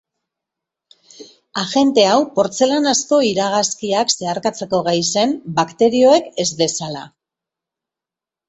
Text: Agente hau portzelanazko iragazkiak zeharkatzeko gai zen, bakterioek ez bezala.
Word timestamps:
Agente 1.63 2.05
hau 2.13 2.15
portzelanazko 2.39 3.19
iragazkiak 3.33 4.15
zeharkatzeko 4.15 4.81
gai 4.91 4.97
zen, 5.13 5.37
bakterioek 5.61 6.33
ez 6.47 6.51
bezala. 6.65 7.05